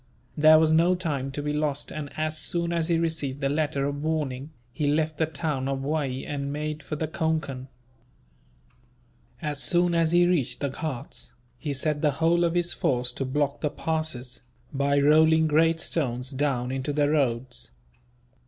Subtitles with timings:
[0.35, 3.85] There was no time to be lost and, as soon as he received the letter
[3.85, 7.67] of warning, he left the town of Waee and made for the Concan.
[9.43, 13.25] As soon as he reached the Ghauts, he set the whole of his force to
[13.25, 14.41] block the passes,
[14.73, 17.69] by rolling great stones down into the roads.